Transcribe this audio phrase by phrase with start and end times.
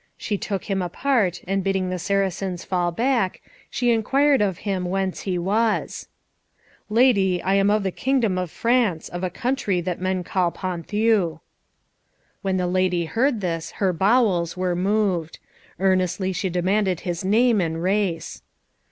[0.17, 5.21] She took him apart, and bidding the Saracens fall back, she inquired of him whence
[5.29, 6.07] he was.
[6.89, 11.39] "Lady, I am from the kingdom of France, of a county that men call Ponthieu."
[12.41, 15.37] When the lady heard this her bowels were moved.
[15.79, 18.41] Earnestly she demanded his name and race.